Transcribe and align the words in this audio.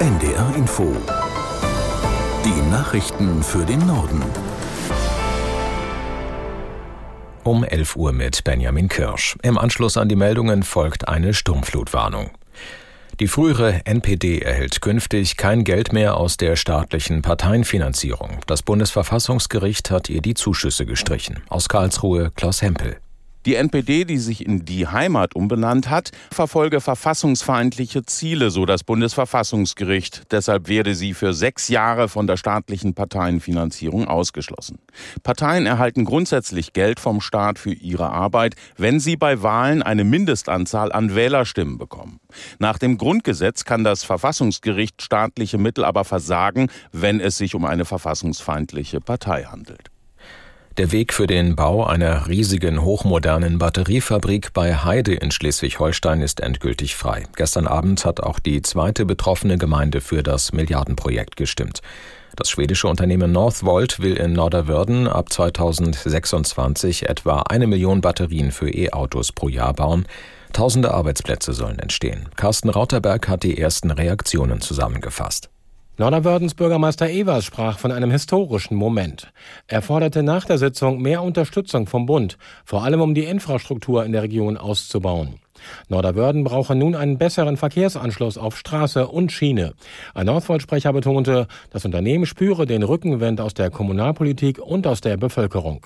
NDR 0.00 0.54
Info. 0.56 0.96
Die 2.42 2.70
Nachrichten 2.70 3.42
für 3.42 3.66
den 3.66 3.86
Norden. 3.86 4.22
Um 7.44 7.64
11 7.64 7.96
Uhr 7.96 8.12
mit 8.12 8.42
Benjamin 8.42 8.88
Kirsch. 8.88 9.36
Im 9.42 9.58
Anschluss 9.58 9.98
an 9.98 10.08
die 10.08 10.16
Meldungen 10.16 10.62
folgt 10.62 11.06
eine 11.06 11.34
Sturmflutwarnung. 11.34 12.30
Die 13.20 13.28
frühere 13.28 13.84
NPD 13.84 14.38
erhält 14.38 14.80
künftig 14.80 15.36
kein 15.36 15.64
Geld 15.64 15.92
mehr 15.92 16.16
aus 16.16 16.38
der 16.38 16.56
staatlichen 16.56 17.20
Parteienfinanzierung. 17.20 18.38
Das 18.46 18.62
Bundesverfassungsgericht 18.62 19.90
hat 19.90 20.08
ihr 20.08 20.22
die 20.22 20.32
Zuschüsse 20.32 20.86
gestrichen. 20.86 21.42
Aus 21.50 21.68
Karlsruhe 21.68 22.30
Klaus 22.34 22.62
Hempel. 22.62 22.96
Die 23.46 23.54
NPD, 23.54 24.04
die 24.04 24.18
sich 24.18 24.44
in 24.44 24.66
Die 24.66 24.86
Heimat 24.86 25.34
umbenannt 25.34 25.88
hat, 25.88 26.10
verfolge 26.30 26.82
verfassungsfeindliche 26.82 28.04
Ziele, 28.04 28.50
so 28.50 28.66
das 28.66 28.84
Bundesverfassungsgericht. 28.84 30.24
Deshalb 30.30 30.68
werde 30.68 30.94
sie 30.94 31.14
für 31.14 31.32
sechs 31.32 31.68
Jahre 31.68 32.08
von 32.10 32.26
der 32.26 32.36
staatlichen 32.36 32.92
Parteienfinanzierung 32.92 34.06
ausgeschlossen. 34.08 34.78
Parteien 35.22 35.64
erhalten 35.64 36.04
grundsätzlich 36.04 36.74
Geld 36.74 37.00
vom 37.00 37.22
Staat 37.22 37.58
für 37.58 37.72
ihre 37.72 38.10
Arbeit, 38.10 38.56
wenn 38.76 39.00
sie 39.00 39.16
bei 39.16 39.42
Wahlen 39.42 39.82
eine 39.82 40.04
Mindestanzahl 40.04 40.92
an 40.92 41.14
Wählerstimmen 41.14 41.78
bekommen. 41.78 42.20
Nach 42.58 42.76
dem 42.76 42.98
Grundgesetz 42.98 43.64
kann 43.64 43.84
das 43.84 44.04
Verfassungsgericht 44.04 45.00
staatliche 45.00 45.56
Mittel 45.56 45.86
aber 45.86 46.04
versagen, 46.04 46.68
wenn 46.92 47.20
es 47.20 47.38
sich 47.38 47.54
um 47.54 47.64
eine 47.64 47.86
verfassungsfeindliche 47.86 49.00
Partei 49.00 49.44
handelt. 49.44 49.90
Der 50.76 50.92
Weg 50.92 51.12
für 51.12 51.26
den 51.26 51.56
Bau 51.56 51.84
einer 51.84 52.28
riesigen 52.28 52.82
hochmodernen 52.82 53.58
Batteriefabrik 53.58 54.52
bei 54.52 54.76
Heide 54.76 55.14
in 55.14 55.32
Schleswig-Holstein 55.32 56.22
ist 56.22 56.40
endgültig 56.40 56.94
frei. 56.94 57.24
Gestern 57.34 57.66
Abend 57.66 58.04
hat 58.04 58.20
auch 58.20 58.38
die 58.38 58.62
zweite 58.62 59.04
betroffene 59.04 59.58
Gemeinde 59.58 60.00
für 60.00 60.22
das 60.22 60.52
Milliardenprojekt 60.52 61.36
gestimmt. 61.36 61.82
Das 62.36 62.48
schwedische 62.48 62.86
Unternehmen 62.86 63.32
Northvolt 63.32 63.98
will 64.00 64.16
in 64.16 64.32
Norderwörden 64.32 65.08
ab 65.08 65.32
2026 65.32 67.08
etwa 67.08 67.42
eine 67.42 67.66
Million 67.66 68.00
Batterien 68.00 68.52
für 68.52 68.70
E-Autos 68.70 69.32
pro 69.32 69.48
Jahr 69.48 69.74
bauen. 69.74 70.06
Tausende 70.52 70.94
Arbeitsplätze 70.94 71.52
sollen 71.52 71.80
entstehen. 71.80 72.28
Carsten 72.36 72.70
Rauterberg 72.70 73.28
hat 73.28 73.42
die 73.42 73.58
ersten 73.58 73.90
Reaktionen 73.90 74.60
zusammengefasst. 74.60 75.50
Norderwördens 76.00 76.54
Bürgermeister 76.54 77.10
Evers 77.10 77.44
sprach 77.44 77.78
von 77.78 77.92
einem 77.92 78.10
historischen 78.10 78.74
Moment. 78.74 79.30
Er 79.66 79.82
forderte 79.82 80.22
nach 80.22 80.46
der 80.46 80.56
Sitzung 80.56 81.02
mehr 81.02 81.22
Unterstützung 81.22 81.86
vom 81.86 82.06
Bund, 82.06 82.38
vor 82.64 82.84
allem 82.84 83.02
um 83.02 83.14
die 83.14 83.24
Infrastruktur 83.24 84.02
in 84.06 84.12
der 84.12 84.22
Region 84.22 84.56
auszubauen. 84.56 85.34
Norderwörden 85.90 86.42
brauche 86.42 86.74
nun 86.74 86.94
einen 86.94 87.18
besseren 87.18 87.58
Verkehrsanschluss 87.58 88.38
auf 88.38 88.56
Straße 88.56 89.08
und 89.08 89.30
Schiene. 89.30 89.74
Ein 90.14 90.24
Nordvolt-Sprecher 90.24 90.94
betonte, 90.94 91.48
das 91.68 91.84
Unternehmen 91.84 92.24
spüre 92.24 92.64
den 92.64 92.82
Rückenwind 92.82 93.38
aus 93.38 93.52
der 93.52 93.68
Kommunalpolitik 93.68 94.58
und 94.58 94.86
aus 94.86 95.02
der 95.02 95.18
Bevölkerung. 95.18 95.84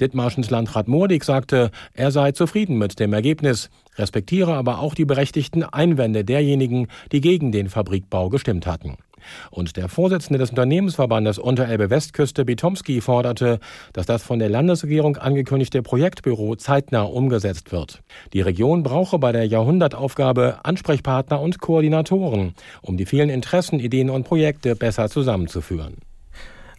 Dithmarschens 0.00 0.48
Landrat 0.48 0.86
Mordig 0.86 1.24
sagte, 1.24 1.72
er 1.92 2.12
sei 2.12 2.30
zufrieden 2.30 2.78
mit 2.78 3.00
dem 3.00 3.12
Ergebnis, 3.12 3.70
respektiere 3.96 4.54
aber 4.54 4.78
auch 4.78 4.94
die 4.94 5.06
berechtigten 5.06 5.64
Einwände 5.64 6.24
derjenigen, 6.24 6.86
die 7.10 7.20
gegen 7.20 7.50
den 7.50 7.68
Fabrikbau 7.68 8.28
gestimmt 8.28 8.64
hatten. 8.68 8.96
Und 9.50 9.76
der 9.76 9.88
Vorsitzende 9.88 10.38
des 10.38 10.50
Unternehmensverbandes 10.50 11.38
Unterelbe-Westküste, 11.38 12.44
Bitomski, 12.44 13.00
forderte, 13.00 13.60
dass 13.92 14.06
das 14.06 14.22
von 14.22 14.38
der 14.38 14.48
Landesregierung 14.48 15.16
angekündigte 15.16 15.82
Projektbüro 15.82 16.56
zeitnah 16.56 17.02
umgesetzt 17.02 17.72
wird. 17.72 18.02
Die 18.32 18.40
Region 18.40 18.82
brauche 18.82 19.18
bei 19.18 19.32
der 19.32 19.46
Jahrhundertaufgabe 19.46 20.60
Ansprechpartner 20.64 21.40
und 21.40 21.60
Koordinatoren, 21.60 22.54
um 22.82 22.96
die 22.96 23.06
vielen 23.06 23.30
Interessen, 23.30 23.80
Ideen 23.80 24.10
und 24.10 24.24
Projekte 24.24 24.76
besser 24.76 25.08
zusammenzuführen. 25.08 25.96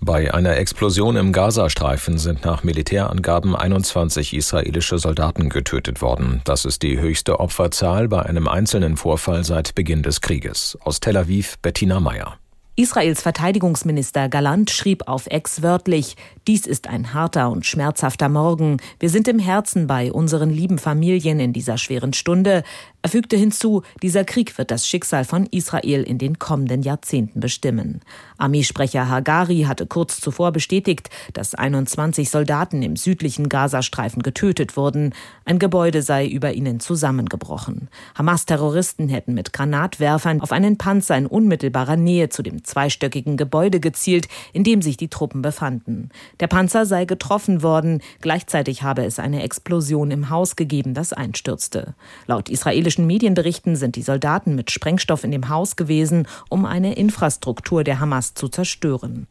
Bei 0.00 0.32
einer 0.32 0.56
Explosion 0.56 1.16
im 1.16 1.32
Gazastreifen 1.32 2.18
sind 2.18 2.44
nach 2.44 2.62
Militärangaben 2.62 3.56
21 3.56 4.34
israelische 4.34 4.98
Soldaten 4.98 5.48
getötet 5.48 6.02
worden. 6.02 6.42
Das 6.44 6.64
ist 6.64 6.82
die 6.82 7.00
höchste 7.00 7.40
Opferzahl 7.40 8.08
bei 8.08 8.22
einem 8.22 8.46
einzelnen 8.46 8.96
Vorfall 8.96 9.42
seit 9.44 9.74
Beginn 9.74 10.02
des 10.02 10.20
Krieges. 10.20 10.76
Aus 10.82 11.00
Tel 11.00 11.16
Aviv 11.16 11.58
Bettina 11.60 11.98
Meyer. 11.98 12.38
Israels 12.78 13.22
Verteidigungsminister 13.22 14.28
Galant 14.28 14.70
schrieb 14.70 15.08
auf 15.08 15.28
Ex 15.28 15.62
wörtlich, 15.62 16.14
dies 16.46 16.66
ist 16.66 16.88
ein 16.88 17.14
harter 17.14 17.50
und 17.50 17.64
schmerzhafter 17.64 18.28
Morgen. 18.28 18.76
Wir 19.00 19.08
sind 19.08 19.28
im 19.28 19.38
Herzen 19.38 19.86
bei 19.86 20.12
unseren 20.12 20.50
lieben 20.50 20.78
Familien 20.78 21.40
in 21.40 21.54
dieser 21.54 21.78
schweren 21.78 22.12
Stunde. 22.12 22.64
Er 23.00 23.08
fügte 23.08 23.36
hinzu, 23.36 23.82
dieser 24.02 24.24
Krieg 24.24 24.58
wird 24.58 24.70
das 24.70 24.86
Schicksal 24.86 25.24
von 25.24 25.46
Israel 25.46 26.02
in 26.02 26.18
den 26.18 26.38
kommenden 26.38 26.82
Jahrzehnten 26.82 27.40
bestimmen. 27.40 28.02
Armeesprecher 28.36 29.08
Hagari 29.08 29.62
hatte 29.62 29.86
kurz 29.86 30.20
zuvor 30.20 30.52
bestätigt, 30.52 31.08
dass 31.32 31.54
21 31.54 32.28
Soldaten 32.28 32.82
im 32.82 32.96
südlichen 32.96 33.48
Gazastreifen 33.48 34.22
getötet 34.22 34.76
wurden. 34.76 35.14
Ein 35.46 35.58
Gebäude 35.58 36.02
sei 36.02 36.26
über 36.26 36.52
ihnen 36.52 36.78
zusammengebrochen. 36.80 37.88
Hamas-Terroristen 38.16 39.08
hätten 39.08 39.32
mit 39.32 39.54
Granatwerfern 39.54 40.42
auf 40.42 40.52
einen 40.52 40.76
Panzer 40.76 41.16
in 41.16 41.26
unmittelbarer 41.26 41.96
Nähe 41.96 42.28
zu 42.28 42.42
dem 42.42 42.64
zweistöckigen 42.66 43.36
Gebäude 43.36 43.80
gezielt, 43.80 44.28
in 44.52 44.64
dem 44.64 44.82
sich 44.82 44.96
die 44.96 45.08
Truppen 45.08 45.42
befanden. 45.42 46.10
Der 46.40 46.46
Panzer 46.46 46.86
sei 46.86 47.04
getroffen 47.04 47.62
worden, 47.62 48.02
gleichzeitig 48.20 48.82
habe 48.82 49.04
es 49.04 49.18
eine 49.18 49.42
Explosion 49.42 50.10
im 50.10 50.30
Haus 50.30 50.56
gegeben, 50.56 50.94
das 50.94 51.12
einstürzte. 51.12 51.94
Laut 52.26 52.48
israelischen 52.48 53.06
Medienberichten 53.06 53.76
sind 53.76 53.96
die 53.96 54.02
Soldaten 54.02 54.54
mit 54.54 54.70
Sprengstoff 54.70 55.24
in 55.24 55.30
dem 55.30 55.48
Haus 55.48 55.76
gewesen, 55.76 56.26
um 56.48 56.64
eine 56.64 56.94
Infrastruktur 56.94 57.84
der 57.84 58.00
Hamas 58.00 58.34
zu 58.34 58.48
zerstören. 58.48 59.26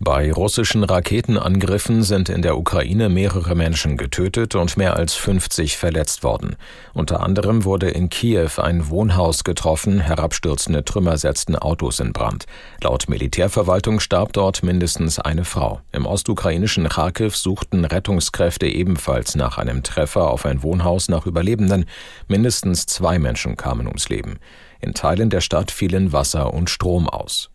Bei 0.00 0.32
russischen 0.32 0.82
Raketenangriffen 0.82 2.02
sind 2.02 2.28
in 2.28 2.42
der 2.42 2.58
Ukraine 2.58 3.08
mehrere 3.08 3.54
Menschen 3.54 3.96
getötet 3.96 4.56
und 4.56 4.76
mehr 4.76 4.96
als 4.96 5.14
50 5.14 5.76
verletzt 5.76 6.24
worden. 6.24 6.56
Unter 6.94 7.22
anderem 7.22 7.64
wurde 7.64 7.90
in 7.90 8.08
Kiew 8.08 8.50
ein 8.56 8.88
Wohnhaus 8.88 9.44
getroffen, 9.44 10.00
herabstürzende 10.00 10.84
Trümmer 10.84 11.16
setzten 11.16 11.54
Autos 11.54 12.00
in 12.00 12.12
Brand. 12.12 12.46
Laut 12.82 13.08
Militärverwaltung 13.08 14.00
starb 14.00 14.32
dort 14.32 14.64
mindestens 14.64 15.20
eine 15.20 15.44
Frau. 15.44 15.80
Im 15.92 16.06
ostukrainischen 16.06 16.88
Kharkiv 16.88 17.36
suchten 17.36 17.84
Rettungskräfte 17.84 18.66
ebenfalls 18.66 19.36
nach 19.36 19.58
einem 19.58 19.84
Treffer 19.84 20.28
auf 20.28 20.44
ein 20.44 20.64
Wohnhaus 20.64 21.08
nach 21.08 21.24
Überlebenden. 21.24 21.84
Mindestens 22.26 22.86
zwei 22.86 23.20
Menschen 23.20 23.56
kamen 23.56 23.86
ums 23.86 24.08
Leben. 24.08 24.40
In 24.80 24.92
Teilen 24.92 25.30
der 25.30 25.40
Stadt 25.40 25.70
fielen 25.70 26.12
Wasser 26.12 26.52
und 26.52 26.68
Strom 26.68 27.08
aus. 27.08 27.53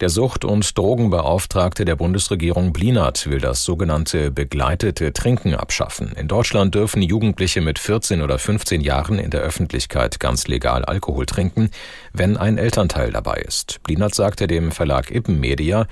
Der 0.00 0.08
Sucht- 0.08 0.46
und 0.46 0.78
Drogenbeauftragte 0.78 1.84
der 1.84 1.94
Bundesregierung 1.94 2.72
Blinert 2.72 3.28
will 3.28 3.38
das 3.38 3.64
sogenannte 3.64 4.30
begleitete 4.30 5.12
Trinken 5.12 5.54
abschaffen. 5.54 6.12
In 6.12 6.26
Deutschland 6.26 6.74
dürfen 6.74 7.02
Jugendliche 7.02 7.60
mit 7.60 7.78
14 7.78 8.22
oder 8.22 8.38
15 8.38 8.80
Jahren 8.80 9.18
in 9.18 9.28
der 9.28 9.42
Öffentlichkeit 9.42 10.18
ganz 10.18 10.48
legal 10.48 10.86
Alkohol 10.86 11.26
trinken, 11.26 11.70
wenn 12.14 12.38
ein 12.38 12.56
Elternteil 12.56 13.12
dabei 13.12 13.42
ist. 13.46 13.82
Blinert 13.82 14.14
sagte 14.14 14.46
dem 14.46 14.72
Verlag 14.72 15.14
Ippen 15.14 15.38
Media, 15.38 15.86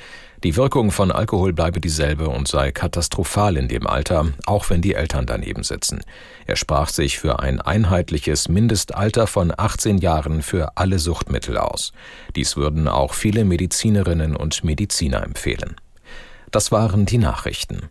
die 0.44 0.54
Wirkung 0.54 0.92
von 0.92 1.10
Alkohol 1.10 1.52
bleibe 1.52 1.80
dieselbe 1.80 2.28
und 2.28 2.46
sei 2.46 2.70
katastrophal 2.70 3.56
in 3.56 3.66
dem 3.66 3.88
Alter, 3.88 4.28
auch 4.46 4.70
wenn 4.70 4.80
die 4.80 4.94
Eltern 4.94 5.26
daneben 5.26 5.64
sitzen. 5.64 6.00
Er 6.46 6.54
sprach 6.54 6.90
sich 6.90 7.18
für 7.18 7.40
ein 7.40 7.60
einheitliches 7.60 8.48
Mindestalter 8.48 9.26
von 9.26 9.52
18 9.56 9.98
Jahren 9.98 10.42
für 10.42 10.76
alle 10.76 11.00
Suchtmittel 11.00 11.58
aus. 11.58 11.90
Dies 12.36 12.56
würden 12.56 12.86
auch 12.86 13.14
viele 13.14 13.44
Medizinerinnen 13.98 14.36
und 14.36 14.62
Mediziner 14.62 15.22
empfehlen. 15.24 15.76
Das 16.50 16.70
waren 16.70 17.04
die 17.04 17.18
Nachrichten. 17.18 17.88